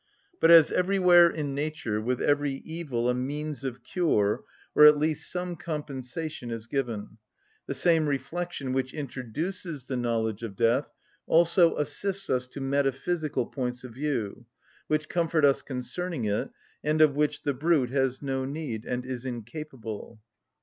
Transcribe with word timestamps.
But 0.39 0.49
as 0.49 0.71
everywhere 0.71 1.29
in 1.29 1.53
nature 1.53 2.01
with 2.01 2.23
every 2.23 2.53
evil 2.65 3.07
a 3.07 3.13
means 3.13 3.63
of 3.63 3.83
cure, 3.83 4.43
or 4.73 4.83
at 4.87 4.97
least 4.97 5.31
some 5.31 5.55
compensation, 5.55 6.49
is 6.49 6.65
given, 6.65 7.19
the 7.67 7.75
same 7.75 8.07
reflection 8.09 8.73
which 8.73 8.95
introduces 8.95 9.85
the 9.85 9.95
knowledge 9.95 10.41
of 10.41 10.55
death 10.55 10.89
also 11.27 11.77
assists 11.77 12.31
us 12.31 12.47
to 12.47 12.59
metaphysical 12.61 13.45
points 13.45 13.83
of 13.83 13.93
view, 13.93 14.47
which 14.87 15.07
comfort 15.07 15.45
us 15.45 15.61
concerning 15.61 16.25
it, 16.25 16.49
and 16.83 16.99
of 16.99 17.13
which 17.15 17.43
the 17.43 17.53
brute 17.53 17.91
has 17.91 18.23
no 18.23 18.43
need 18.43 18.85
and 18.85 19.05
is 19.05 19.23
incapable. 19.23 20.19